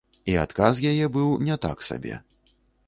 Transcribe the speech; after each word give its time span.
І 0.31 0.33
адказ 0.43 0.81
яе 0.93 1.05
быў 1.19 1.31
не 1.51 1.59
так 1.67 1.87
сабе. 1.91 2.21